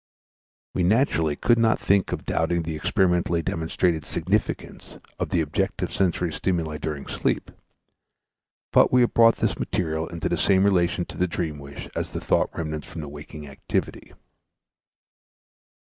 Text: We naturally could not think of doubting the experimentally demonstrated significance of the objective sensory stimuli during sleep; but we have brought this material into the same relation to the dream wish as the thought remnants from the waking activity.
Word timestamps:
We 0.73 0.81
naturally 0.81 1.35
could 1.35 1.59
not 1.59 1.79
think 1.79 2.11
of 2.11 2.25
doubting 2.25 2.63
the 2.63 2.75
experimentally 2.75 3.43
demonstrated 3.43 4.03
significance 4.03 4.97
of 5.19 5.29
the 5.29 5.41
objective 5.41 5.93
sensory 5.93 6.33
stimuli 6.33 6.79
during 6.79 7.05
sleep; 7.05 7.51
but 8.73 8.91
we 8.91 9.01
have 9.01 9.13
brought 9.13 9.35
this 9.35 9.59
material 9.59 10.07
into 10.07 10.27
the 10.27 10.37
same 10.37 10.63
relation 10.63 11.05
to 11.05 11.17
the 11.19 11.27
dream 11.27 11.59
wish 11.59 11.87
as 11.95 12.13
the 12.13 12.19
thought 12.19 12.49
remnants 12.57 12.87
from 12.87 13.01
the 13.01 13.09
waking 13.09 13.45
activity. 13.47 14.13